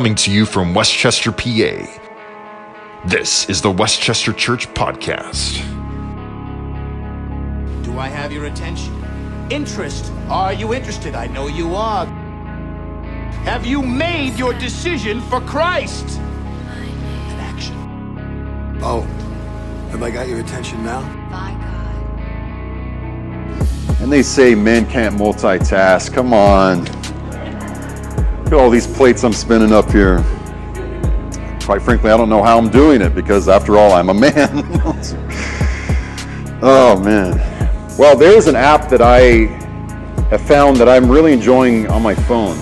[0.00, 1.86] coming to you from West Chester, PA.
[3.04, 5.60] This is the West Chester Church Podcast.
[7.84, 8.94] Do I have your attention?
[9.50, 10.10] Interest.
[10.30, 11.14] Are you interested?
[11.14, 12.06] I know you are.
[13.44, 16.18] Have you made your decision for Christ?
[16.18, 17.76] An action.
[18.80, 19.02] Oh,
[19.90, 21.02] have I got your attention now?
[21.30, 21.94] by God.
[24.00, 26.14] And they say men can't multitask.
[26.14, 26.86] Come on.
[28.50, 30.24] Look at all these plates I'm spinning up here.
[31.62, 34.32] Quite frankly, I don't know how I'm doing it because, after all, I'm a man.
[36.60, 37.38] oh, man.
[37.96, 39.46] Well, there's an app that I
[40.30, 42.56] have found that I'm really enjoying on my phone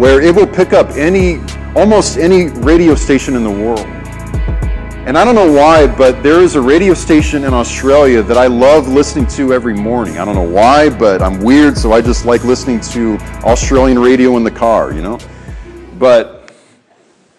[0.00, 1.38] where it will pick up any,
[1.76, 3.86] almost any radio station in the world.
[5.06, 8.48] And I don't know why, but there is a radio station in Australia that I
[8.48, 10.18] love listening to every morning.
[10.18, 14.36] I don't know why, but I'm weird, so I just like listening to Australian radio
[14.36, 15.20] in the car, you know?
[15.96, 16.52] But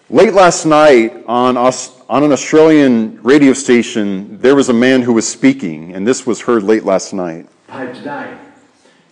[0.08, 5.28] late last night on, on an Australian radio station, there was a man who was
[5.28, 7.50] speaking, and this was heard late last night.
[7.92, 8.38] today.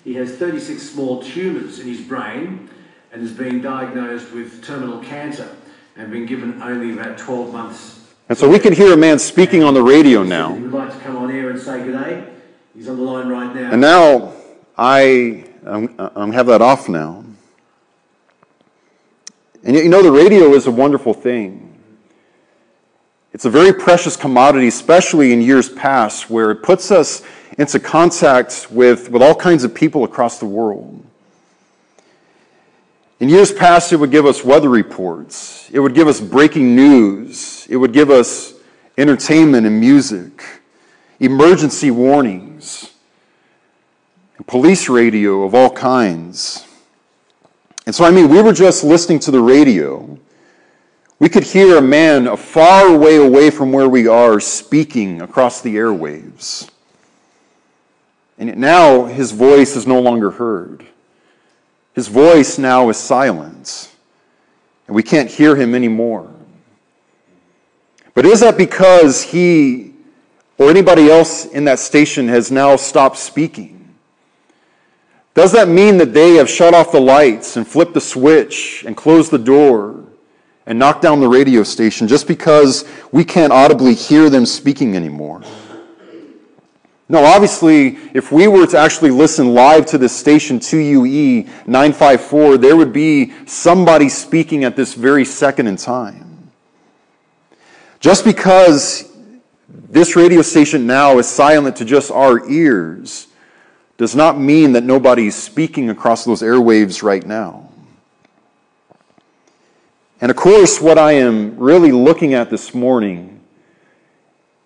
[0.03, 2.71] He has 36 small tumours in his brain
[3.13, 5.55] and has been diagnosed with terminal cancer
[5.95, 8.06] and been given only about 12 months.
[8.29, 10.53] And so we can hear a man speaking on the radio now.
[10.53, 12.29] would like to come on air and say good day.
[12.75, 13.71] He's on the line right now.
[13.71, 14.33] And now
[14.77, 17.25] I um, um, have that off now.
[19.63, 21.63] And yet, you know, the radio is a wonderful thing.
[23.33, 27.23] It's a very precious commodity, especially in years past, where it puts us
[27.59, 31.05] into contact with, with all kinds of people across the world.
[33.19, 37.67] In years past, it would give us weather reports, it would give us breaking news,
[37.69, 38.55] it would give us
[38.99, 40.45] entertainment and music,
[41.19, 42.93] emergency warnings,
[44.47, 46.67] police radio of all kinds.
[47.87, 50.19] And so, I mean, we were just listening to the radio.
[51.19, 55.63] We could hear a man a far way away from where we are speaking across
[55.63, 56.69] the airwaves.
[58.39, 60.85] And now his voice is no longer heard.
[61.97, 63.91] His voice now is silence,
[64.87, 66.31] and we can't hear him anymore.
[68.13, 69.95] But is that because he
[70.59, 73.95] or anybody else in that station has now stopped speaking?
[75.33, 78.95] Does that mean that they have shut off the lights and flipped the switch and
[78.95, 80.05] closed the door
[80.67, 85.41] and knocked down the radio station just because we can't audibly hear them speaking anymore?
[87.09, 92.77] No, obviously, if we were to actually listen live to this station 2UE 954, there
[92.77, 96.51] would be somebody speaking at this very second in time.
[98.01, 99.17] Just because
[99.69, 103.29] this radio station now is silent to just our ears
[103.99, 107.69] does not mean that nobody is speaking across those airwaves right now.
[110.21, 113.36] And of course, what I am really looking at this morning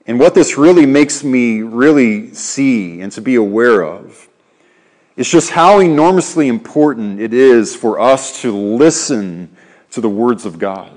[0.06, 4.28] and what this really makes me really see and to be aware of
[5.16, 9.55] is just how enormously important it is for us to listen
[9.91, 10.91] to the words of God.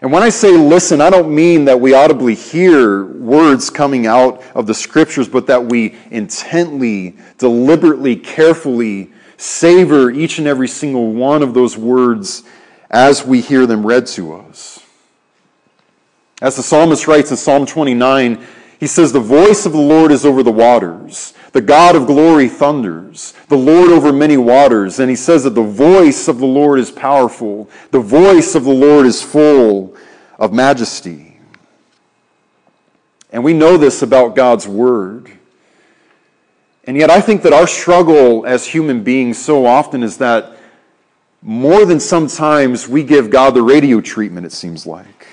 [0.00, 4.42] And when I say listen, I don't mean that we audibly hear words coming out
[4.54, 11.42] of the scriptures, but that we intently, deliberately, carefully savor each and every single one
[11.42, 12.44] of those words
[12.90, 14.75] as we hear them read to us.
[16.42, 18.44] As the psalmist writes in Psalm 29,
[18.78, 21.32] he says, The voice of the Lord is over the waters.
[21.52, 23.32] The God of glory thunders.
[23.48, 24.98] The Lord over many waters.
[25.00, 27.70] And he says that the voice of the Lord is powerful.
[27.90, 29.96] The voice of the Lord is full
[30.38, 31.38] of majesty.
[33.32, 35.30] And we know this about God's word.
[36.84, 40.56] And yet, I think that our struggle as human beings so often is that
[41.42, 45.26] more than sometimes we give God the radio treatment, it seems like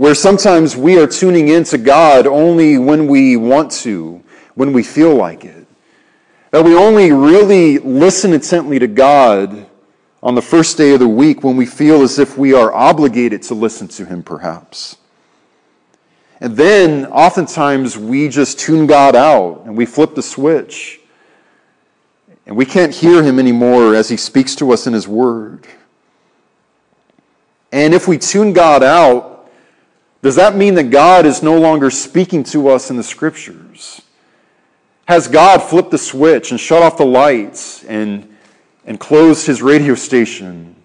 [0.00, 4.24] where sometimes we are tuning into God only when we want to,
[4.54, 5.66] when we feel like it.
[6.52, 9.66] That we only really listen intently to God
[10.22, 13.42] on the first day of the week when we feel as if we are obligated
[13.42, 14.96] to listen to Him, perhaps.
[16.40, 20.98] And then oftentimes we just tune God out and we flip the switch.
[22.46, 25.66] And we can't hear Him anymore as He speaks to us in His Word.
[27.70, 29.29] And if we tune God out,
[30.22, 34.02] does that mean that God is no longer speaking to us in the scriptures?
[35.06, 38.28] Has God flipped the switch and shut off the lights and,
[38.84, 40.76] and closed his radio station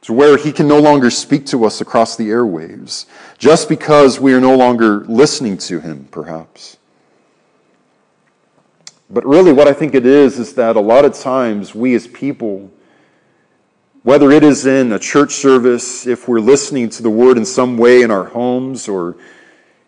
[0.00, 3.06] to where he can no longer speak to us across the airwaves
[3.38, 6.78] just because we are no longer listening to him, perhaps?
[9.10, 12.06] But really, what I think it is, is that a lot of times we as
[12.06, 12.70] people
[14.04, 17.78] whether it is in a church service, if we're listening to the word in some
[17.78, 19.16] way in our homes, or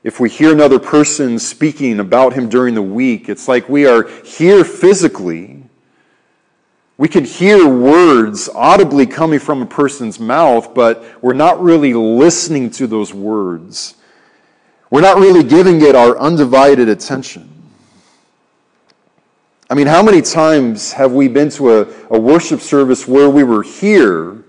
[0.03, 4.09] if we hear another person speaking about him during the week, it's like we are
[4.25, 5.63] here physically.
[6.97, 12.71] We can hear words audibly coming from a person's mouth, but we're not really listening
[12.71, 13.97] to those words.
[14.89, 17.56] We're not really giving it our undivided attention.
[19.69, 23.43] I mean, how many times have we been to a, a worship service where we
[23.43, 24.45] were here,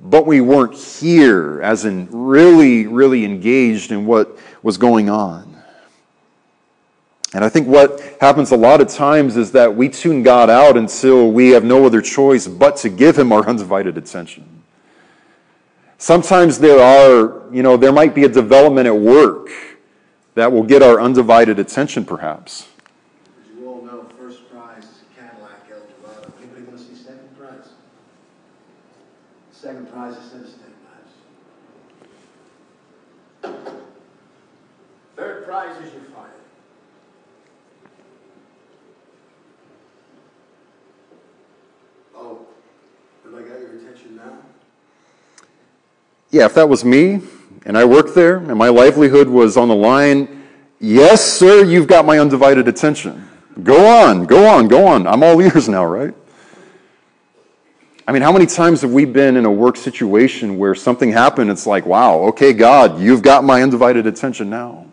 [0.00, 5.62] but we weren't here, as in really, really engaged in what was going on?
[7.32, 10.76] And I think what happens a lot of times is that we tune God out
[10.76, 14.64] until we have no other choice but to give Him our undivided attention.
[15.96, 19.48] Sometimes there are, you know, there might be a development at work
[20.34, 22.66] that will get our undivided attention, perhaps.
[29.62, 30.74] Second prize is steak
[33.44, 33.70] knives.
[35.14, 36.30] Third prize is your fire.
[42.16, 42.46] Oh,
[43.22, 44.38] have I got your attention now?
[46.30, 47.20] Yeah, if that was me
[47.66, 50.42] and I worked there and my livelihood was on the line,
[50.80, 53.28] yes, sir, you've got my undivided attention.
[53.62, 55.06] Go on, go on, go on.
[55.06, 56.14] I'm all ears now, right?
[58.08, 61.50] I mean, how many times have we been in a work situation where something happened?
[61.50, 64.86] It's like, wow, okay, God, you've got my undivided attention now.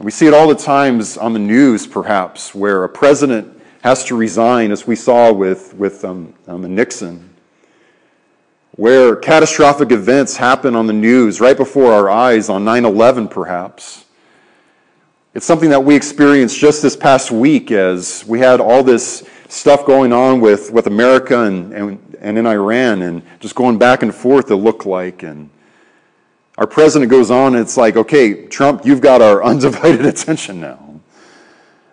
[0.00, 4.16] We see it all the times on the news, perhaps, where a president has to
[4.16, 7.30] resign, as we saw with, with um, um, Nixon,
[8.72, 14.04] where catastrophic events happen on the news right before our eyes on 9 11, perhaps.
[15.32, 19.86] It's something that we experienced just this past week as we had all this stuff
[19.86, 24.12] going on with, with America and, and, and in Iran and just going back and
[24.12, 25.22] forth, it looked like.
[25.22, 25.50] And
[26.56, 31.00] our president goes on, and it's like, okay, Trump, you've got our undivided attention now.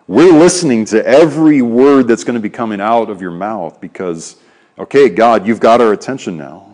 [0.06, 4.36] We're listening to every word that's going to be coming out of your mouth because,
[4.78, 6.68] okay, God, you've got our attention now.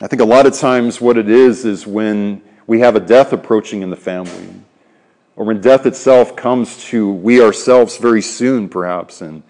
[0.00, 3.32] I think a lot of times what it is is when we have a death
[3.32, 4.48] approaching in the family
[5.36, 9.22] or when death itself comes to we ourselves very soon, perhaps.
[9.22, 9.42] And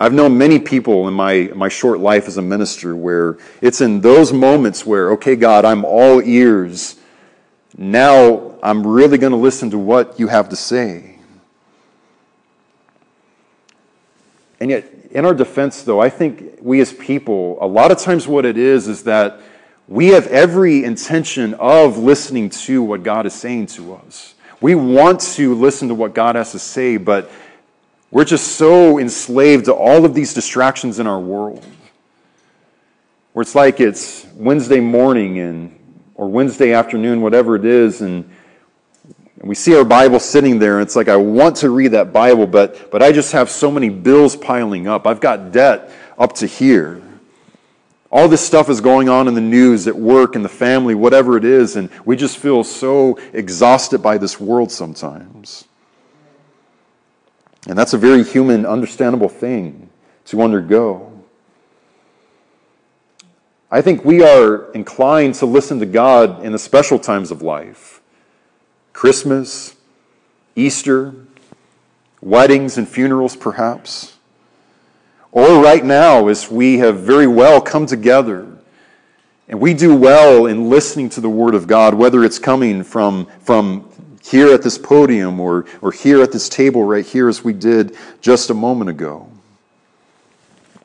[0.00, 4.00] I've known many people in my, my short life as a minister where it's in
[4.00, 6.94] those moments where, okay, God, I'm all ears.
[7.76, 11.18] Now I'm really going to listen to what you have to say.
[14.60, 18.28] And yet, in our defense, though, I think we as people, a lot of times
[18.28, 19.40] what it is is that
[19.88, 24.34] we have every intention of listening to what God is saying to us.
[24.60, 27.30] We want to listen to what God has to say, but
[28.10, 31.64] we're just so enslaved to all of these distractions in our world.
[33.32, 35.74] Where it's like it's Wednesday morning and
[36.14, 38.28] or Wednesday afternoon, whatever it is, and
[39.40, 42.46] we see our Bible sitting there, and it's like I want to read that Bible,
[42.46, 45.06] but but I just have so many bills piling up.
[45.06, 47.00] I've got debt up to here.
[48.10, 51.36] All this stuff is going on in the news, at work, in the family, whatever
[51.36, 55.67] it is, and we just feel so exhausted by this world sometimes.
[57.66, 59.90] And that's a very human, understandable thing
[60.26, 61.12] to undergo.
[63.70, 68.00] I think we are inclined to listen to God in the special times of life
[68.92, 69.76] Christmas,
[70.56, 71.14] Easter,
[72.20, 74.16] weddings and funerals, perhaps.
[75.30, 78.46] Or right now, as we have very well come together
[79.48, 83.26] and we do well in listening to the Word of God, whether it's coming from,
[83.40, 83.87] from
[84.30, 87.96] here at this podium or, or here at this table right here, as we did
[88.20, 89.30] just a moment ago.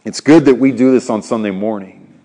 [0.05, 2.19] It's good that we do this on Sunday morning.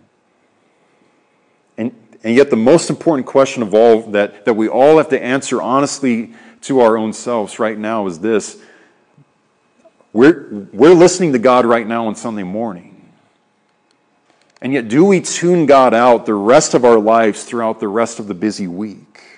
[1.76, 5.20] And, and yet, the most important question of all that, that we all have to
[5.20, 8.60] answer honestly to our own selves right now is this
[10.12, 13.10] we're, we're listening to God right now on Sunday morning.
[14.60, 18.18] And yet, do we tune God out the rest of our lives throughout the rest
[18.18, 19.37] of the busy week?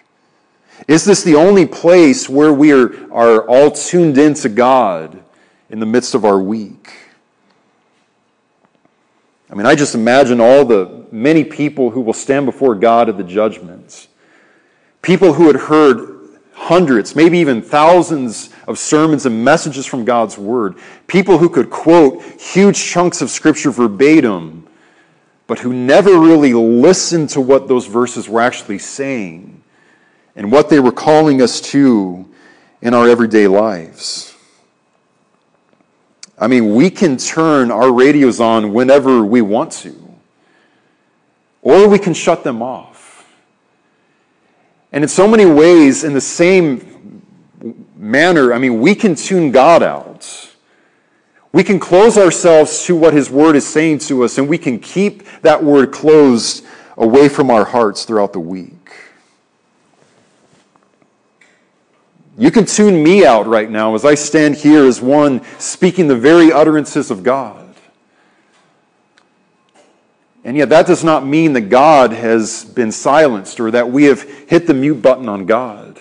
[0.91, 5.23] Is this the only place where we are, are all tuned into God
[5.69, 6.93] in the midst of our week?
[9.49, 13.17] I mean, I just imagine all the many people who will stand before God at
[13.17, 14.09] the judgments.
[15.01, 20.77] People who had heard hundreds, maybe even thousands of sermons and messages from God's Word.
[21.07, 24.67] People who could quote huge chunks of Scripture verbatim,
[25.47, 29.60] but who never really listened to what those verses were actually saying
[30.41, 32.27] and what they were calling us to
[32.81, 34.35] in our everyday lives.
[36.39, 39.95] I mean, we can turn our radios on whenever we want to,
[41.61, 43.31] or we can shut them off.
[44.93, 47.23] And in so many ways, in the same
[47.95, 50.27] manner, I mean, we can tune God out.
[51.53, 54.79] We can close ourselves to what His Word is saying to us, and we can
[54.79, 56.65] keep that Word closed
[56.97, 58.80] away from our hearts throughout the week.
[62.41, 66.17] You can tune me out right now as I stand here as one speaking the
[66.17, 67.75] very utterances of God.
[70.43, 74.23] And yet, that does not mean that God has been silenced or that we have
[74.23, 76.01] hit the mute button on God.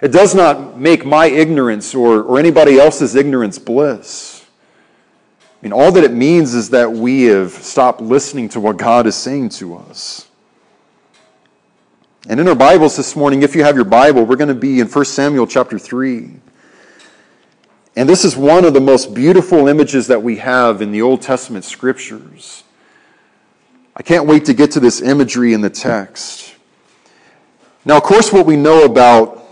[0.00, 4.46] It does not make my ignorance or, or anybody else's ignorance bliss.
[5.60, 9.08] I mean, all that it means is that we have stopped listening to what God
[9.08, 10.28] is saying to us.
[12.26, 14.80] And in our Bibles this morning, if you have your Bible, we're going to be
[14.80, 16.30] in 1 Samuel chapter 3.
[17.96, 21.20] And this is one of the most beautiful images that we have in the Old
[21.20, 22.64] Testament scriptures.
[23.94, 26.54] I can't wait to get to this imagery in the text.
[27.84, 29.46] Now, of course, what we know about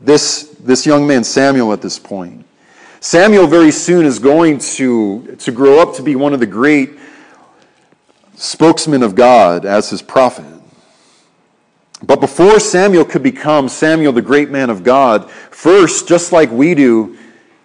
[0.00, 2.46] this, this young man, Samuel, at this point.
[3.00, 6.90] Samuel very soon is going to, to grow up to be one of the great
[8.36, 10.61] spokesmen of God as his prophet.
[12.04, 16.74] But before Samuel could become Samuel, the great man of God, first, just like we
[16.74, 17.16] do,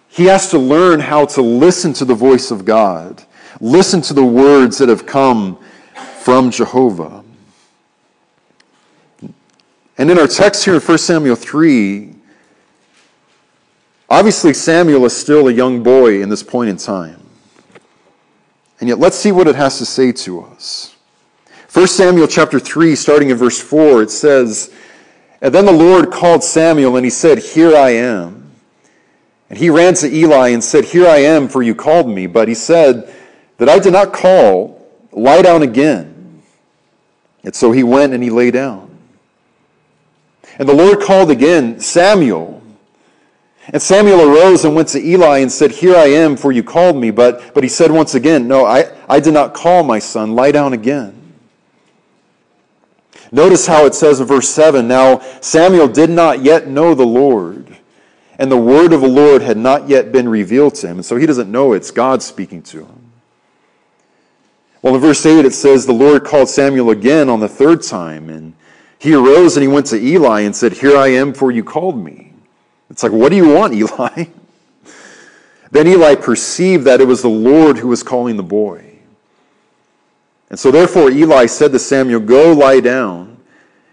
[0.08, 3.22] he has to learn how to listen to the voice of God,
[3.60, 5.58] listen to the words that have come
[6.20, 7.24] from Jehovah.
[9.96, 12.14] And in our text here in 1 Samuel 3,
[14.08, 17.20] obviously Samuel is still a young boy in this point in time.
[18.78, 20.94] And yet, let's see what it has to say to us.
[21.78, 24.74] 1 Samuel chapter 3, starting in verse 4, it says,
[25.40, 28.50] And then the Lord called Samuel, and he said, Here I am.
[29.48, 32.26] And he ran to Eli and said, Here I am, for you called me.
[32.26, 33.14] But he said,
[33.58, 36.42] That I did not call, lie down again.
[37.44, 38.98] And so he went and he lay down.
[40.58, 42.60] And the Lord called again, Samuel.
[43.68, 46.96] And Samuel arose and went to Eli and said, Here I am, for you called
[46.96, 47.12] me.
[47.12, 50.50] But, but he said once again, No, I, I did not call my son, lie
[50.50, 51.17] down again.
[53.30, 57.76] Notice how it says in verse 7 Now Samuel did not yet know the Lord,
[58.38, 60.98] and the word of the Lord had not yet been revealed to him.
[60.98, 63.12] And so he doesn't know it's God speaking to him.
[64.80, 68.30] Well, in verse 8 it says, The Lord called Samuel again on the third time,
[68.30, 68.54] and
[68.98, 72.02] he arose and he went to Eli and said, Here I am, for you called
[72.02, 72.32] me.
[72.90, 74.26] It's like, What do you want, Eli?
[75.70, 78.87] then Eli perceived that it was the Lord who was calling the boy.
[80.50, 83.38] And so therefore Eli said to Samuel, Go lie down,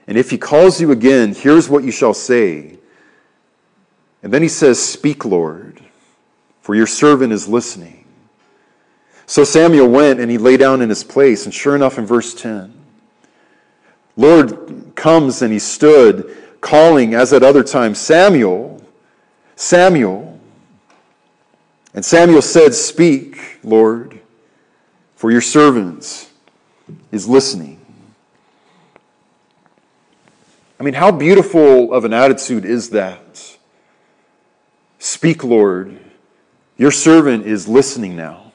[0.07, 2.77] and if he calls you again, here's what you shall say.
[4.23, 5.81] And then he says, Speak, Lord,
[6.61, 8.05] for your servant is listening.
[9.25, 12.33] So Samuel went and he lay down in his place, and sure enough, in verse
[12.33, 12.73] 10,
[14.15, 18.81] Lord comes and he stood, calling as at other times, Samuel,
[19.55, 20.39] Samuel.
[21.93, 24.19] And Samuel said, Speak, Lord,
[25.15, 26.31] for your servants
[27.11, 27.79] is listening.
[30.79, 33.57] I mean, how beautiful of an attitude is that?
[34.99, 35.99] Speak, Lord.
[36.77, 38.51] Your servant is listening now.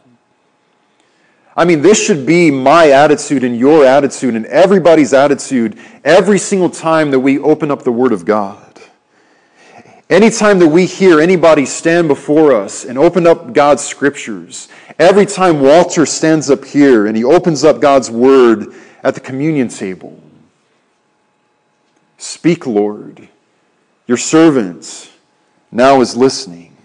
[1.56, 6.70] I mean, this should be my attitude and your attitude and everybody's attitude every single
[6.70, 8.69] time that we open up the Word of God.
[10.10, 15.60] Anytime that we hear anybody stand before us and open up God's scriptures, every time
[15.60, 18.74] Walter stands up here and he opens up God's word
[19.04, 20.20] at the communion table,
[22.18, 23.28] speak, Lord.
[24.08, 25.12] Your servant
[25.70, 26.76] now is listening.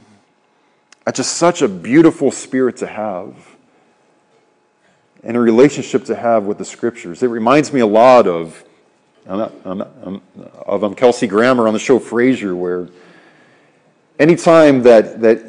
[1.03, 3.33] That's just such a beautiful spirit to have
[5.23, 7.23] and a relationship to have with the scriptures.
[7.23, 8.63] It reminds me a lot of,
[9.25, 12.87] of um, Kelsey Grammer on the show Frasier, where
[14.19, 15.41] anytime that, that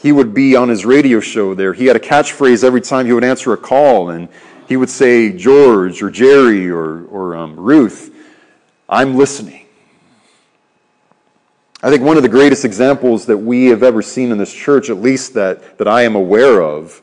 [0.00, 3.12] he would be on his radio show there, he had a catchphrase every time he
[3.12, 4.28] would answer a call, and
[4.68, 8.14] he would say, George or Jerry or, or um, Ruth,
[8.88, 9.66] I'm listening.
[11.82, 14.88] I think one of the greatest examples that we have ever seen in this church,
[14.88, 17.02] at least that, that I am aware of,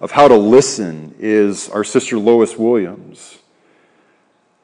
[0.00, 3.38] of how to listen is our sister Lois Williams.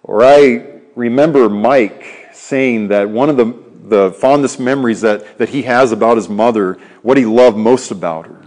[0.02, 5.62] Or I remember Mike saying that one of the the fondest memories that, that he
[5.62, 8.40] has about his mother, what he loved most about her,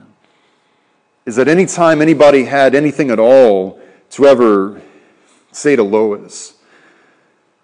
[1.25, 3.79] is that anytime anybody had anything at all
[4.11, 4.81] to ever
[5.51, 6.55] say to Lois,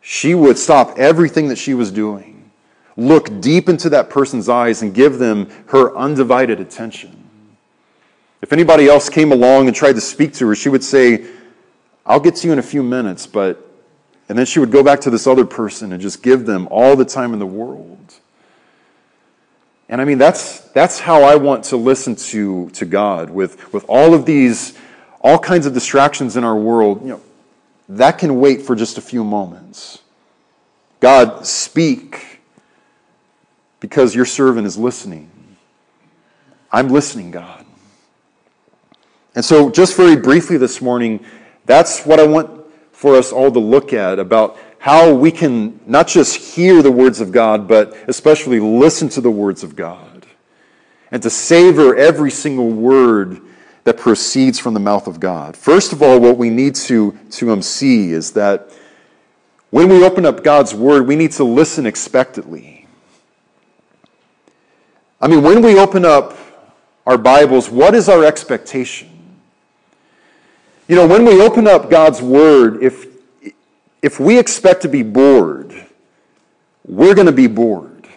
[0.02, 2.52] she would stop everything that she was doing,
[2.96, 7.16] look deep into that person's eyes, and give them her undivided attention.
[8.42, 11.26] If anybody else came along and tried to speak to her, she would say,
[12.06, 13.69] I'll get to you in a few minutes, but.
[14.30, 16.96] And then she would go back to this other person and just give them all
[16.96, 17.98] the time in the world.
[19.90, 23.86] And I mean, that's, that's how I want to listen to, to God with, with
[23.90, 24.78] all of these,
[25.20, 27.02] all kinds of distractions in our world.
[27.02, 27.22] You know,
[27.90, 30.00] that can wait for just a few moments.
[31.00, 32.40] God, speak
[33.80, 35.32] because your servant is listening.
[36.72, 37.66] I'm listening, God.
[39.34, 41.26] And so, just very briefly this morning,
[41.66, 42.59] that's what I want
[43.00, 47.22] for us all to look at about how we can not just hear the words
[47.22, 50.26] of God, but especially listen to the words of God
[51.10, 53.40] and to savor every single word
[53.86, 55.56] that proceeds from the mouth of God.
[55.56, 58.70] First of all, what we need to, to um, see is that
[59.70, 62.86] when we open up God's word, we need to listen expectantly.
[65.22, 66.38] I mean, when we open up
[67.06, 69.09] our Bibles, what is our expectation?
[70.90, 73.06] You know, when we open up God's word, if,
[74.02, 75.72] if we expect to be bored,
[76.84, 78.08] we're going to be bored.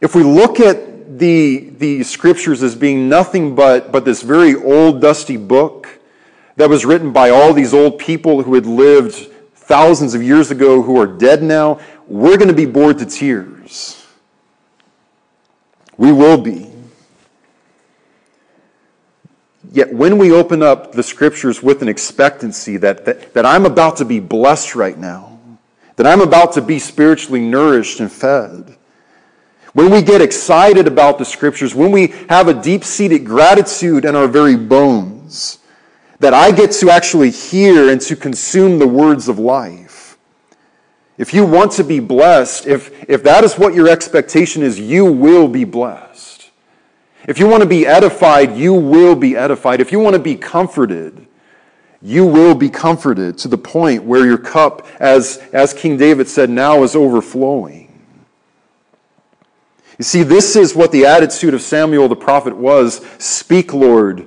[0.00, 5.00] If we look at the, the scriptures as being nothing but, but this very old,
[5.00, 6.00] dusty book
[6.56, 9.14] that was written by all these old people who had lived
[9.54, 11.78] thousands of years ago who are dead now,
[12.08, 14.04] we're going to be bored to tears.
[15.96, 16.71] We will be.
[19.72, 23.96] Yet when we open up the scriptures with an expectancy that, that, that I'm about
[23.96, 25.38] to be blessed right now,
[25.96, 28.76] that I'm about to be spiritually nourished and fed,
[29.72, 34.14] when we get excited about the scriptures, when we have a deep seated gratitude in
[34.14, 35.58] our very bones,
[36.18, 40.18] that I get to actually hear and to consume the words of life.
[41.16, 45.10] If you want to be blessed, if, if that is what your expectation is, you
[45.10, 46.11] will be blessed.
[47.28, 49.80] If you want to be edified, you will be edified.
[49.80, 51.26] If you want to be comforted,
[52.00, 56.50] you will be comforted to the point where your cup, as, as King David said,
[56.50, 57.88] now is overflowing.
[59.98, 64.26] You see, this is what the attitude of Samuel the prophet was Speak, Lord,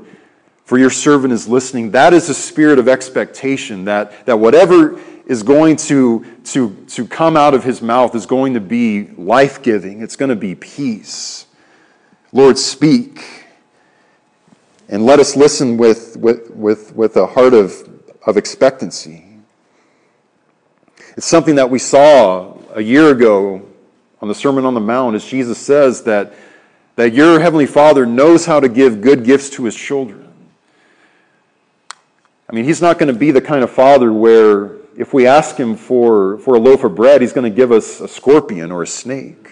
[0.64, 1.92] for your servant is listening.
[1.92, 7.36] That is a spirit of expectation that, that whatever is going to, to, to come
[7.36, 11.45] out of his mouth is going to be life giving, it's going to be peace.
[12.36, 13.46] Lord, speak.
[14.90, 17.90] And let us listen with, with, with, with a heart of,
[18.28, 19.24] of expectancy.
[21.16, 23.66] It's something that we saw a year ago
[24.22, 26.34] on the Sermon on the Mount as Jesus says that,
[26.98, 30.30] that your Heavenly Father knows how to give good gifts to His children.
[32.50, 35.56] I mean, he's not going to be the kind of father where if we ask
[35.56, 38.84] him for, for a loaf of bread, he's going to give us a scorpion or
[38.84, 39.45] a snake.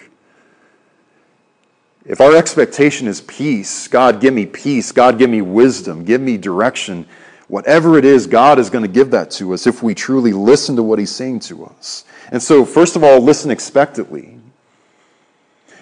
[2.06, 6.36] If our expectation is peace, God, give me peace, God, give me wisdom, give me
[6.36, 7.06] direction,
[7.48, 10.76] whatever it is, God is going to give that to us if we truly listen
[10.76, 12.04] to what he's saying to us.
[12.30, 14.38] And so, first of all, listen expectantly.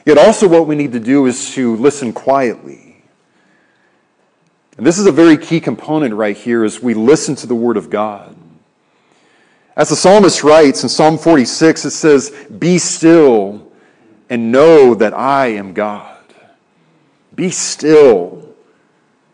[0.07, 3.03] Yet also, what we need to do is to listen quietly.
[4.77, 7.77] And this is a very key component right here as we listen to the Word
[7.77, 8.37] of God.
[9.77, 13.73] As the psalmist writes in Psalm 46, it says, Be still
[14.29, 16.12] and know that I am God.
[17.35, 18.55] Be still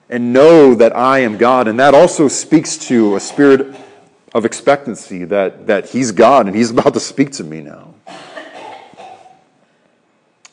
[0.09, 1.69] and know that I am God.
[1.69, 3.77] And that also speaks to a spirit
[4.35, 7.95] of expectancy that, that He's God and He's about to speak to me now.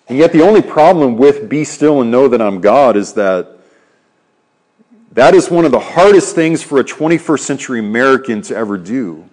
[0.08, 3.58] And yet, the only problem with be still and know that I'm God is that
[5.13, 9.27] that is one of the hardest things for a 21st century American to ever do,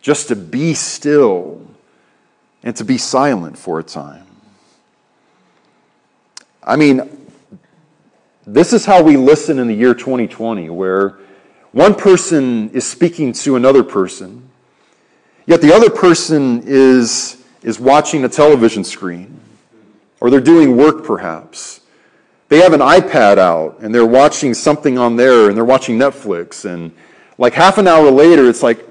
[0.00, 1.66] just to be still
[2.62, 4.24] and to be silent for a time.
[6.62, 7.19] I mean,
[8.54, 11.18] this is how we listen in the year 2020, where
[11.72, 14.48] one person is speaking to another person,
[15.46, 19.40] yet the other person is, is watching a television screen,
[20.20, 21.80] or they're doing work perhaps
[22.50, 26.64] they have an iPad out and they're watching something on there and they're watching Netflix.
[26.64, 26.90] And
[27.38, 28.84] like half an hour later, it's like,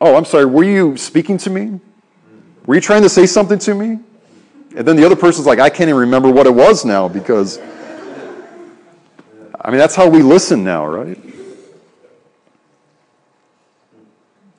[0.00, 1.80] oh, I'm sorry, were you speaking to me?
[2.66, 4.00] Were you trying to say something to me?
[4.76, 7.60] And then the other person's like, I can't even remember what it was now because,
[9.64, 11.18] I mean, that's how we listen now, right?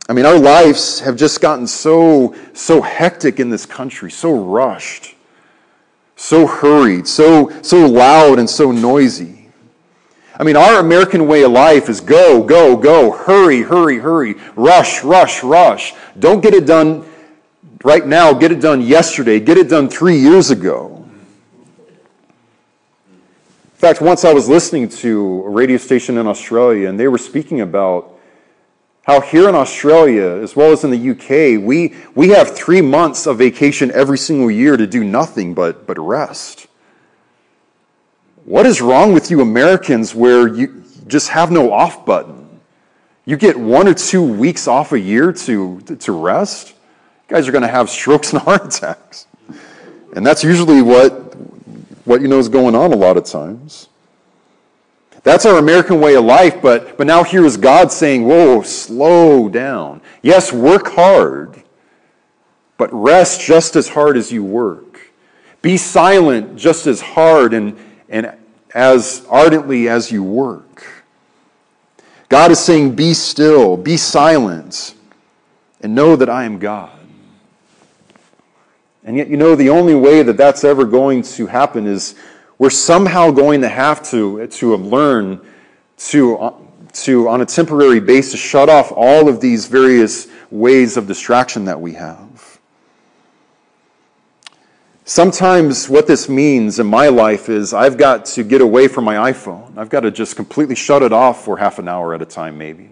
[0.09, 5.15] I mean, our lives have just gotten so, so hectic in this country, so rushed
[6.15, 9.49] so hurried, so, so loud, and so noisy.
[10.37, 15.03] I mean, our American way of life is go, go, go, hurry, hurry, hurry, rush,
[15.03, 15.93] rush, rush.
[16.19, 17.05] Don't get it done
[17.83, 21.04] right now, get it done yesterday, get it done three years ago.
[23.85, 27.19] In fact, once I was listening to a radio station in Australia, and they were
[27.19, 28.17] speaking about
[29.03, 33.27] how here in Australia, as well as in the UK, we, we have three months
[33.27, 36.65] of vacation every single year to do nothing but, but rest.
[38.45, 42.59] What is wrong with you Americans where you just have no off button?
[43.23, 46.69] You get one or two weeks off a year to, to rest?
[47.29, 49.27] You guys are going to have strokes and heart attacks.
[50.15, 51.24] And that's usually what,
[52.05, 53.89] what you know is going on a lot of times.
[55.23, 59.49] That's our American way of life, but, but now here is God saying, whoa, slow
[59.49, 60.01] down.
[60.21, 61.63] Yes, work hard,
[62.77, 65.01] but rest just as hard as you work.
[65.63, 67.75] Be silent just as hard and,
[68.07, 68.33] and
[68.75, 70.85] as ardently as you work.
[72.29, 74.93] God is saying, be still, be silent,
[75.81, 76.94] and know that I am God.
[79.05, 82.15] And yet, you know, the only way that that's ever going to happen is
[82.57, 85.45] we're somehow going to have to, to learn
[85.97, 86.53] to,
[86.91, 91.79] to, on a temporary basis, shut off all of these various ways of distraction that
[91.79, 92.59] we have.
[95.07, 99.31] Sometimes, what this means in my life is I've got to get away from my
[99.31, 99.77] iPhone.
[99.77, 102.57] I've got to just completely shut it off for half an hour at a time,
[102.57, 102.89] maybe.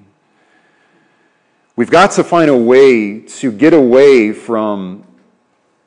[1.76, 5.06] We've got to find a way to get away from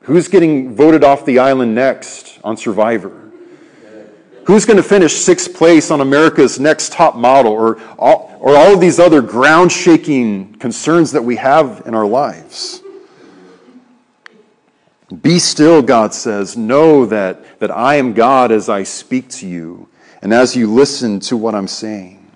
[0.06, 3.26] who's getting voted off the island next on Survivor
[4.46, 8.74] Who's going to finish sixth place on America's Next Top Model or all, or all
[8.74, 12.80] of these other ground shaking concerns that we have in our lives?
[15.20, 16.56] Be still, God says.
[16.56, 19.88] Know that, that I am God as I speak to you
[20.22, 22.30] and as you listen to what I'm saying.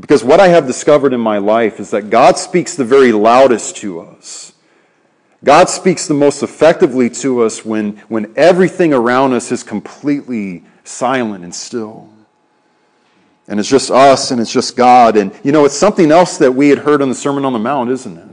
[0.00, 3.76] Because what I have discovered in my life is that God speaks the very loudest
[3.76, 4.54] to us.
[5.44, 11.42] God speaks the most effectively to us when, when everything around us is completely silent
[11.42, 12.08] and still.
[13.48, 15.16] And it's just us and it's just God.
[15.16, 17.58] And you know, it's something else that we had heard on the Sermon on the
[17.58, 18.28] Mount, isn't it?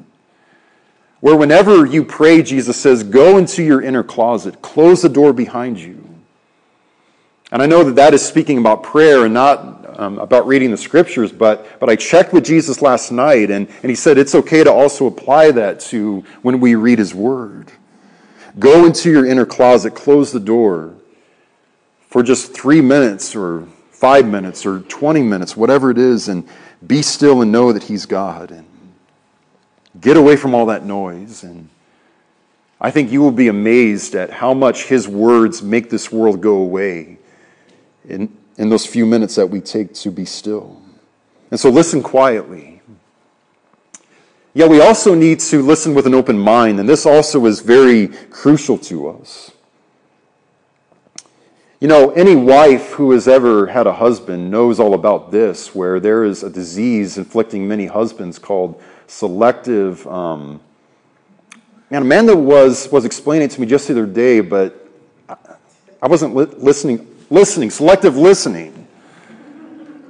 [1.19, 5.79] Where whenever you pray, Jesus says, Go into your inner closet, close the door behind
[5.79, 6.05] you.
[7.51, 10.77] And I know that that is speaking about prayer and not um, about reading the
[10.77, 14.63] scriptures, but, but I checked with Jesus last night, and, and he said it's okay
[14.63, 17.73] to also apply that to when we read his word.
[18.57, 20.95] Go into your inner closet, close the door
[22.07, 26.47] for just three minutes or five minutes or 20 minutes, whatever it is, and
[26.87, 28.51] be still and know that he's God.
[28.51, 28.65] And
[29.99, 31.43] get away from all that noise.
[31.43, 31.67] And
[32.79, 36.55] I think you will be amazed at how much his words make this world go
[36.55, 37.17] away.
[38.07, 40.79] And in those few minutes that we take to be still.
[41.49, 42.81] And so listen quietly.
[44.53, 48.07] Yeah, we also need to listen with an open mind, and this also is very
[48.29, 49.51] crucial to us.
[51.79, 56.01] You know, any wife who has ever had a husband knows all about this, where
[56.01, 60.05] there is a disease inflicting many husbands called selective.
[60.05, 60.59] Um,
[61.89, 64.85] and Amanda was, was explaining it to me just the other day, but
[66.01, 68.87] I wasn't li- listening listening, selective listening,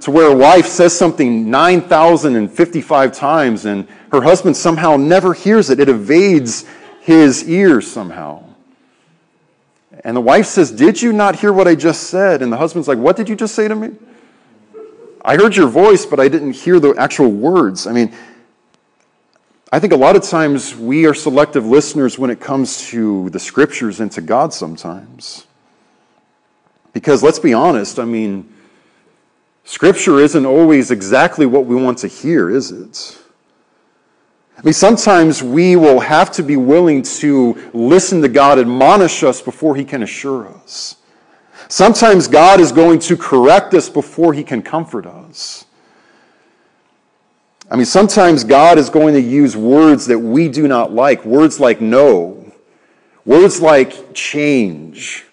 [0.02, 5.80] to where a wife says something 9,055 times and her husband somehow never hears it.
[5.80, 6.66] It evades
[7.02, 8.44] his ears somehow.
[10.04, 12.42] And the wife says, Did you not hear what I just said?
[12.42, 13.92] And the husband's like, What did you just say to me?
[15.24, 17.86] I heard your voice, but I didn't hear the actual words.
[17.86, 18.14] I mean,
[19.72, 23.40] I think a lot of times we are selective listeners when it comes to the
[23.40, 25.46] scriptures and to God sometimes.
[26.94, 28.52] Because let's be honest, I mean,
[29.64, 33.20] Scripture isn't always exactly what we want to hear, is it?
[34.58, 39.42] I mean, sometimes we will have to be willing to listen to God admonish us
[39.42, 40.98] before He can assure us.
[41.70, 45.66] Sometimes God is going to correct us before He can comfort us.
[47.72, 51.60] I mean, sometimes God is going to use words that we do not like, words
[51.60, 52.52] like no,
[53.24, 55.26] words like change,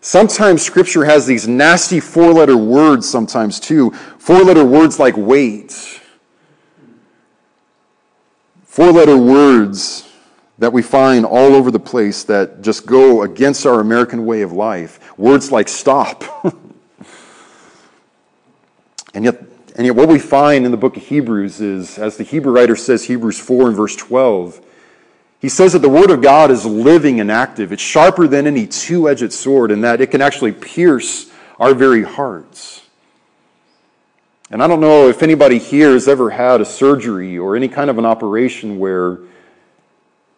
[0.00, 3.90] Sometimes scripture has these nasty four letter words, sometimes too.
[4.18, 6.00] Four letter words like wait.
[8.64, 10.08] Four letter words
[10.58, 14.52] that we find all over the place that just go against our American way of
[14.52, 15.18] life.
[15.18, 16.24] Words like stop.
[19.14, 19.42] and yet,
[19.76, 22.76] and yet, what we find in the book of Hebrews is, as the Hebrew writer
[22.76, 24.60] says, Hebrews 4 and verse 12,
[25.40, 27.72] he says that the Word of God is living and active.
[27.72, 32.02] It's sharper than any two edged sword, and that it can actually pierce our very
[32.02, 32.82] hearts.
[34.50, 37.88] And I don't know if anybody here has ever had a surgery or any kind
[37.88, 39.20] of an operation where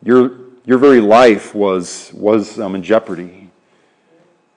[0.03, 3.51] your, your very life was, was um, in jeopardy.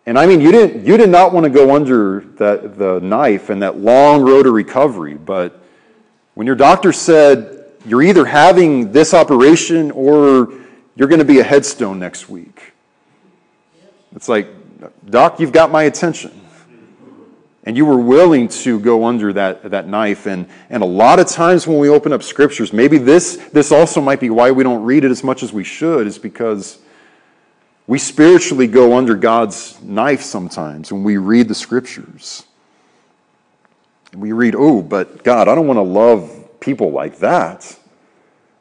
[0.05, 3.49] And I mean, you, didn't, you did not want to go under that, the knife
[3.49, 5.60] and that long road to recovery, but
[6.34, 7.54] when your doctor said
[7.86, 10.52] you're either having this operation or
[10.95, 12.74] you're going to be a headstone next week,
[14.15, 14.48] it's like,
[15.10, 16.41] Doc, you've got my attention.
[17.67, 20.28] And you were willing to go under that, that knife.
[20.28, 24.02] And, and a lot of times when we open up scriptures, maybe this, this also
[24.02, 26.78] might be why we don't read it as much as we should, is because
[27.88, 32.43] we spiritually go under God's knife sometimes when we read the scriptures.
[34.13, 36.35] We read, oh, but God, I don't want to love
[36.65, 37.78] people like that.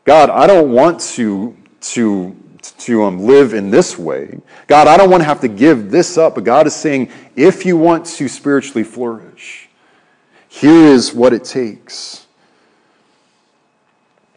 [0.05, 2.37] God, I don't want to, to,
[2.79, 4.39] to um, live in this way.
[4.67, 6.35] God, I don't want to have to give this up.
[6.35, 9.71] But God is saying, if you want to spiritually flourish,
[10.49, 12.27] here is what it takes.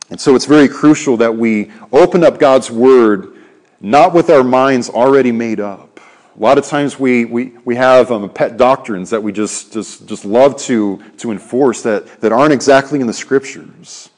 [0.09, 3.33] And so it's very crucial that we open up God's word
[3.81, 5.86] not with our minds already made up.
[6.37, 10.05] A lot of times we, we, we have um, pet doctrines that we just, just,
[10.05, 14.11] just love to, to enforce that, that aren't exactly in the scriptures.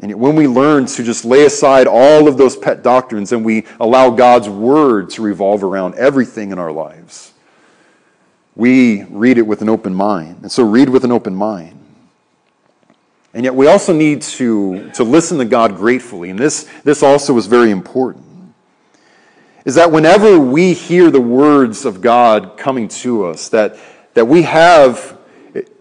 [0.00, 3.64] And when we learn to just lay aside all of those pet doctrines and we
[3.78, 7.32] allow God's word to revolve around everything in our lives,
[8.56, 10.38] we read it with an open mind.
[10.42, 11.78] And so read with an open mind.
[13.34, 16.30] And yet we also need to, to listen to God gratefully.
[16.30, 18.24] And this, this also is very important.
[19.64, 23.76] Is that whenever we hear the words of God coming to us, that,
[24.14, 25.18] that we have,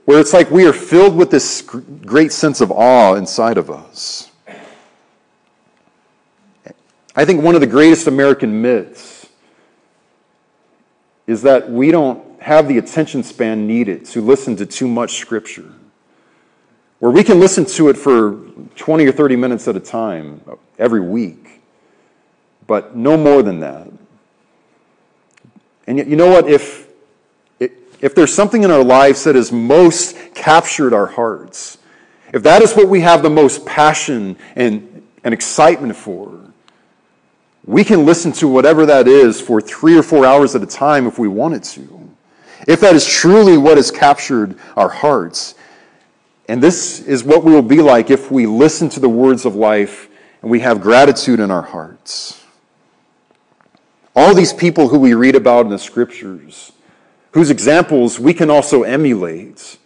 [0.05, 4.31] where it's like we are filled with this great sense of awe inside of us.
[7.15, 9.27] I think one of the greatest American myths
[11.27, 15.73] is that we don't have the attention span needed to listen to too much Scripture
[16.99, 18.37] where we can listen to it for
[18.75, 20.41] 20 or 30 minutes at a time
[20.77, 21.58] every week,
[22.69, 23.87] but no more than that.
[25.87, 26.47] And yet, you know what?
[26.47, 26.87] If,
[27.59, 31.79] if there's something in our lives that has most captured our hearts,
[32.31, 36.39] if that is what we have the most passion and, and excitement for,
[37.65, 41.07] we can listen to whatever that is for three or four hours at a time
[41.07, 42.07] if we wanted to.
[42.67, 45.55] If that is truly what has captured our hearts,
[46.47, 49.55] and this is what we will be like if we listen to the words of
[49.55, 50.07] life
[50.43, 52.39] and we have gratitude in our hearts.
[54.19, 56.73] All these people who we read about in the scriptures,
[57.31, 59.77] whose examples we can also emulate.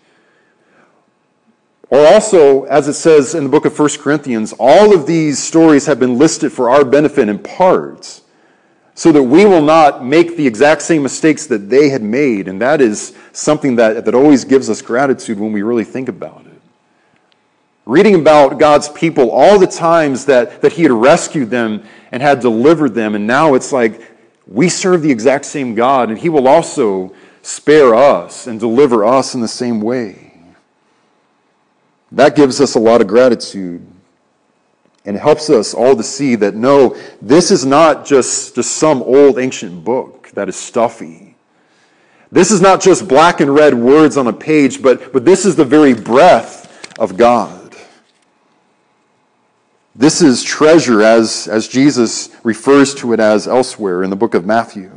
[1.91, 5.85] Or also, as it says in the book of 1 Corinthians, all of these stories
[5.85, 8.21] have been listed for our benefit in part,
[8.95, 12.47] so that we will not make the exact same mistakes that they had made.
[12.47, 16.47] And that is something that, that always gives us gratitude when we really think about
[16.47, 16.53] it
[17.85, 22.39] reading about God's people, all the times that, that He had rescued them and had
[22.39, 23.13] delivered them.
[23.13, 24.12] And now it's like
[24.47, 29.35] we serve the exact same God, and He will also spare us and deliver us
[29.35, 30.33] in the same way.
[32.11, 33.85] That gives us a lot of gratitude.
[35.05, 39.37] And helps us all to see that no, this is not just, just some old
[39.37, 41.35] ancient book that is stuffy.
[42.31, 45.57] This is not just black and red words on a page, but, but this is
[45.57, 47.62] the very breath of God.
[49.95, 54.45] This is treasure as, as Jesus refers to it as elsewhere in the book of
[54.45, 54.91] Matthew.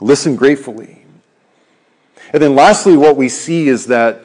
[0.00, 1.04] Listen gratefully.
[2.32, 4.22] And then lastly, what we see is that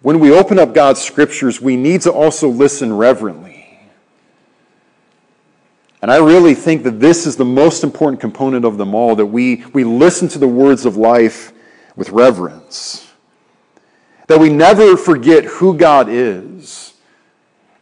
[0.00, 3.66] when we open up God's scriptures, we need to also listen reverently.
[6.00, 9.26] And I really think that this is the most important component of them all that
[9.26, 11.52] we, we listen to the words of life
[11.94, 13.10] with reverence.
[14.28, 16.94] That we never forget who God is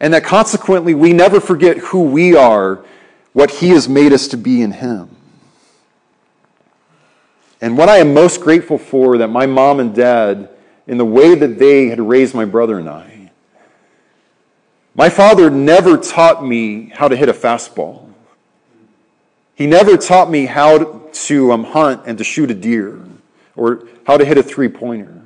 [0.00, 2.84] and that consequently we never forget who we are,
[3.32, 5.08] what He has made us to be in Him.
[7.60, 10.50] And what I am most grateful for that my mom and dad,
[10.86, 13.30] in the way that they had raised my brother and I,
[14.94, 18.12] my father never taught me how to hit a fastball.
[19.54, 23.00] He never taught me how to um, hunt and to shoot a deer
[23.56, 25.23] or how to hit a three pointer.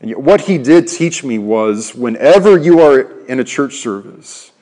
[0.00, 4.52] And what he did teach me was whenever you are in a church service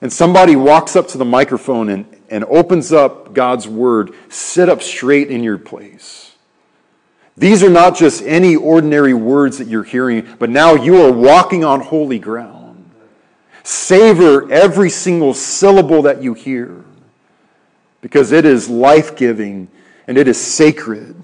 [0.00, 4.80] and somebody walks up to the microphone and, and opens up God's word, sit up
[4.80, 6.34] straight in your place.
[7.36, 11.64] These are not just any ordinary words that you're hearing, but now you are walking
[11.64, 12.90] on holy ground.
[13.62, 16.84] Savor every single syllable that you hear
[18.00, 19.68] because it is life giving
[20.06, 21.19] and it is sacred.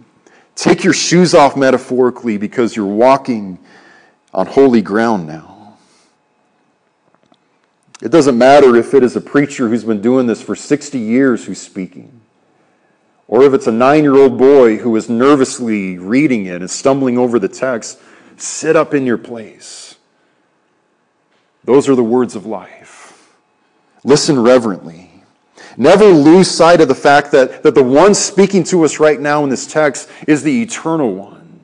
[0.56, 3.58] Take your shoes off metaphorically because you're walking
[4.32, 5.76] on holy ground now.
[8.02, 11.44] It doesn't matter if it is a preacher who's been doing this for 60 years
[11.44, 12.20] who's speaking,
[13.28, 17.16] or if it's a nine year old boy who is nervously reading it and stumbling
[17.16, 18.00] over the text.
[18.38, 19.96] Sit up in your place.
[21.64, 23.34] Those are the words of life.
[24.04, 25.05] Listen reverently.
[25.76, 29.44] Never lose sight of the fact that, that the one speaking to us right now
[29.44, 31.60] in this text is the eternal one,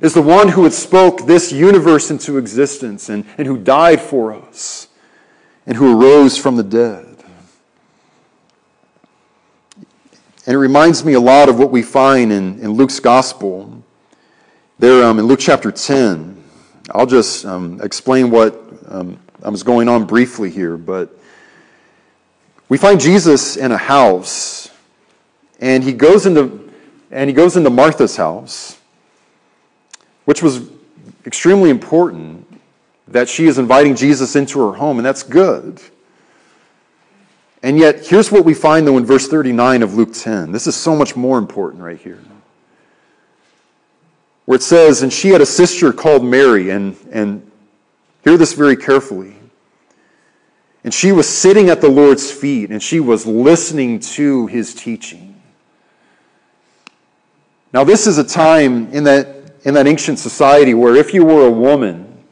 [0.00, 4.32] is the one who had spoke this universe into existence and, and who died for
[4.32, 4.88] us
[5.66, 7.04] and who arose from the dead.
[10.46, 13.82] And it reminds me a lot of what we find in, in Luke's gospel.
[14.78, 16.42] There um, in Luke chapter 10,
[16.92, 21.17] I'll just um, explain what um, was going on briefly here, but
[22.68, 24.70] we find Jesus in a house,
[25.58, 26.70] and he goes into,
[27.10, 28.78] and he goes into Martha's house,
[30.24, 30.68] which was
[31.24, 32.46] extremely important
[33.08, 35.80] that she is inviting Jesus into her home, and that's good.
[37.62, 40.52] And yet, here's what we find, though, in verse 39 of Luke 10.
[40.52, 42.22] This is so much more important right here.
[44.44, 47.50] Where it says, And she had a sister called Mary, and, and
[48.22, 49.37] hear this very carefully.
[50.84, 55.40] And she was sitting at the Lord's feet, and she was listening to his teaching.
[57.72, 61.46] Now, this is a time in that, in that ancient society where if you were
[61.46, 62.24] a woman,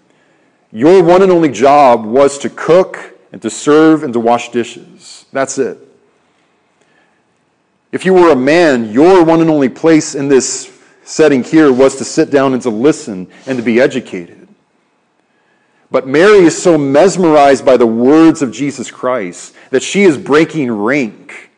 [0.72, 5.26] your one and only job was to cook and to serve and to wash dishes.
[5.32, 5.78] That's it.
[7.92, 10.72] If you were a man, your one and only place in this
[11.04, 14.45] setting here was to sit down and to listen and to be educated.
[15.90, 20.70] But Mary is so mesmerized by the words of Jesus Christ that she is breaking
[20.70, 21.51] rank.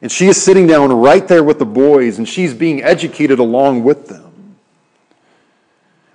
[0.00, 3.84] And she is sitting down right there with the boys and she's being educated along
[3.84, 4.56] with them.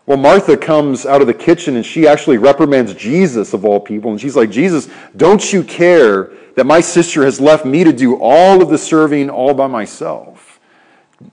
[0.06, 4.12] Well, Martha comes out of the kitchen and she actually reprimands Jesus of all people.
[4.12, 8.18] And she's like, Jesus, don't you care that my sister has left me to do
[8.18, 10.62] all of the serving all by myself?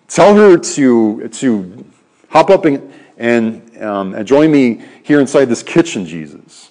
[0.09, 1.85] Tell her to, to
[2.29, 6.71] hop up and, and, um, and join me here inside this kitchen, Jesus.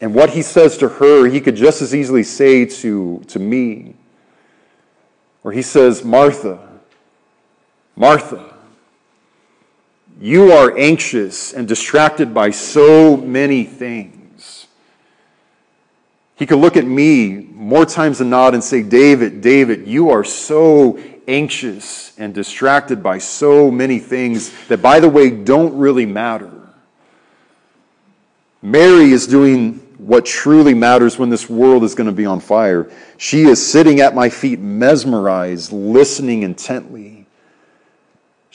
[0.00, 3.94] And what he says to her, he could just as easily say to, to me.
[5.42, 6.58] Where he says, Martha,
[7.96, 8.54] Martha,
[10.20, 14.66] you are anxious and distracted by so many things.
[16.36, 20.24] He could look at me more times than not and say, David, David, you are
[20.24, 26.50] so anxious and distracted by so many things that, by the way, don't really matter.
[28.62, 32.90] Mary is doing what truly matters when this world is going to be on fire.
[33.16, 37.24] She is sitting at my feet, mesmerized, listening intently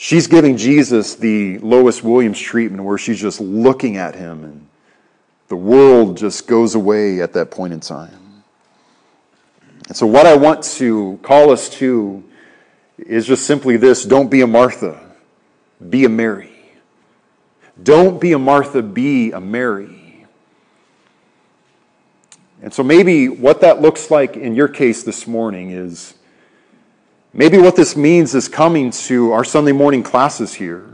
[0.02, 4.66] She's giving Jesus the Lois Williams treatment where she's just looking at him and
[5.50, 8.44] the world just goes away at that point in time.
[9.90, 12.24] And so, what I want to call us to
[13.08, 15.00] is just simply this don't be a Martha,
[15.90, 16.56] be a Mary.
[17.82, 20.26] Don't be a Martha, be a Mary.
[22.62, 26.14] And so, maybe what that looks like in your case this morning is
[27.34, 30.86] Maybe what this means is coming to our Sunday morning classes here.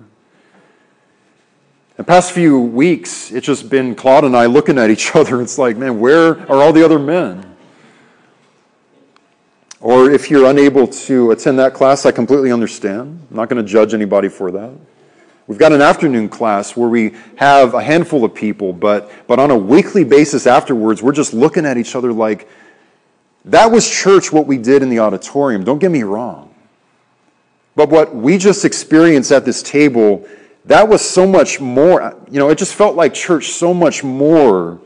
[1.96, 5.42] The past few weeks, it's just been Claude and I looking at each other.
[5.42, 7.55] It's like, man, where are all the other men?
[9.86, 13.28] Or if you're unable to attend that class, I completely understand.
[13.30, 14.72] I'm not going to judge anybody for that.
[15.46, 19.52] We've got an afternoon class where we have a handful of people, but, but on
[19.52, 22.50] a weekly basis afterwards, we're just looking at each other like,
[23.46, 26.52] that was church what we did in the auditorium, don't get me wrong.
[27.76, 30.28] But what we just experienced at this table,
[30.66, 34.80] that was so much more, you know, it just felt like church so much more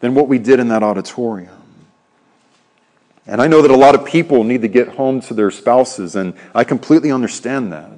[0.00, 1.55] than what we did in that auditorium.
[3.26, 6.14] And I know that a lot of people need to get home to their spouses,
[6.14, 7.90] and I completely understand that.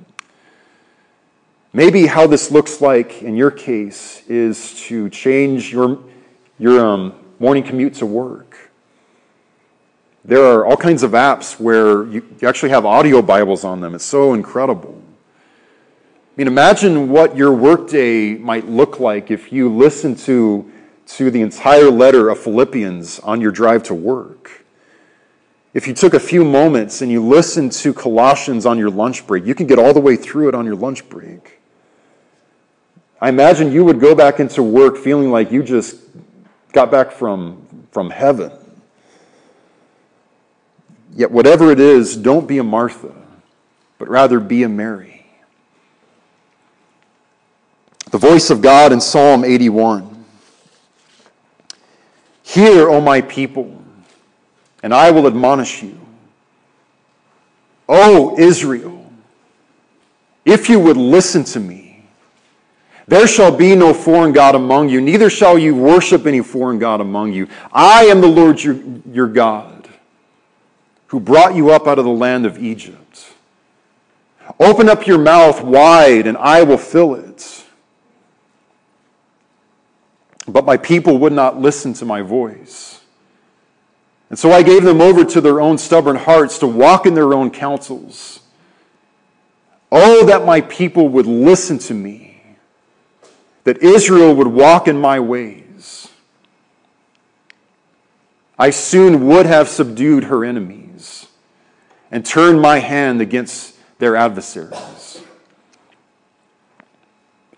[1.73, 5.99] Maybe how this looks like in your case is to change your,
[6.59, 8.69] your um, morning commute to work
[10.29, 13.95] there are all kinds of apps where you, you actually have audio Bibles on them.
[13.95, 15.03] It's so incredible.
[15.03, 20.71] I mean, imagine what your workday might look like if you listen to,
[21.07, 24.67] to the entire letter of Philippians on your drive to work.
[25.79, 29.47] If you took a few moments and you listened to Colossians on your lunch break,
[29.47, 31.61] you can get all the way through it on your lunch break.
[33.21, 36.01] I imagine you would go back into work feeling like you just
[36.73, 38.51] got back from, from heaven.
[41.15, 43.15] Yet, whatever it is, don't be a Martha,
[43.99, 45.27] but rather be a Mary.
[48.11, 50.25] The voice of God in Psalm 81.
[52.43, 53.79] Hear, O my people,
[54.83, 55.99] and I will admonish you.
[57.89, 59.11] O Israel,
[60.45, 62.05] if you would listen to me,
[63.07, 67.01] there shall be no foreign God among you, neither shall you worship any foreign God
[67.01, 67.49] among you.
[67.73, 68.79] I am the Lord your,
[69.11, 69.89] your God,
[71.07, 73.33] who brought you up out of the land of Egypt.
[74.61, 77.65] Open up your mouth wide, and I will fill it.
[80.47, 82.98] But my people would not listen to my voice.
[84.31, 87.33] And so I gave them over to their own stubborn hearts to walk in their
[87.33, 88.41] own counsels.
[89.91, 92.43] Oh, that my people would listen to me,
[93.65, 96.09] that Israel would walk in my ways.
[98.59, 101.29] I soon would have subdued her enemies
[102.11, 105.23] and turned my hand against their adversaries.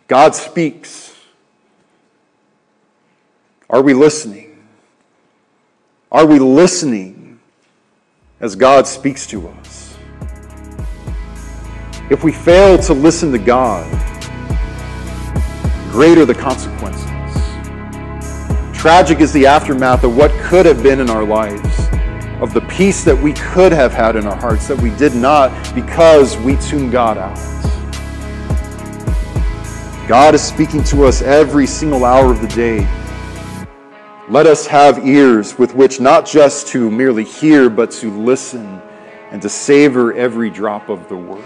[0.06, 1.14] God speaks.
[3.68, 4.49] Are we listening?
[6.12, 7.38] Are we listening
[8.40, 9.96] as God speaks to us?
[12.10, 13.88] If we fail to listen to God,
[15.92, 17.04] great are the consequences.
[18.76, 21.78] Tragic is the aftermath of what could have been in our lives,
[22.42, 25.52] of the peace that we could have had in our hearts that we did not
[25.76, 27.38] because we tuned God out.
[30.08, 32.99] God is speaking to us every single hour of the day.
[34.30, 38.80] Let us have ears with which not just to merely hear, but to listen
[39.32, 41.42] and to savor every drop of the word.